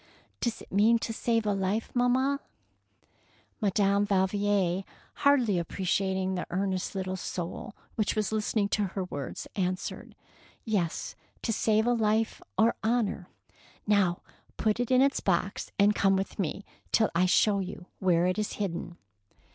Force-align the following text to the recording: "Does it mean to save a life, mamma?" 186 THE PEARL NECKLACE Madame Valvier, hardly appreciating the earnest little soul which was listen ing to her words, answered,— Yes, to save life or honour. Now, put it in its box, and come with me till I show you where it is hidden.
"Does 0.41 0.63
it 0.63 0.71
mean 0.71 0.97
to 0.97 1.13
save 1.13 1.45
a 1.45 1.53
life, 1.53 1.91
mamma?" 1.93 2.39
186 3.59 3.83
THE 3.83 3.85
PEARL 3.85 3.99
NECKLACE 3.99 4.05
Madame 4.07 4.07
Valvier, 4.07 4.83
hardly 5.21 5.59
appreciating 5.59 6.33
the 6.33 6.47
earnest 6.49 6.95
little 6.95 7.15
soul 7.15 7.75
which 7.93 8.15
was 8.15 8.31
listen 8.31 8.61
ing 8.61 8.69
to 8.69 8.83
her 8.95 9.03
words, 9.03 9.45
answered,— 9.55 10.15
Yes, 10.65 11.15
to 11.43 11.53
save 11.53 11.85
life 11.85 12.41
or 12.57 12.73
honour. 12.83 13.27
Now, 13.85 14.23
put 14.57 14.79
it 14.79 14.89
in 14.89 15.03
its 15.03 15.19
box, 15.19 15.69
and 15.77 15.93
come 15.93 16.15
with 16.15 16.39
me 16.39 16.65
till 16.91 17.11
I 17.13 17.27
show 17.27 17.59
you 17.59 17.85
where 17.99 18.25
it 18.25 18.39
is 18.39 18.53
hidden. 18.53 18.97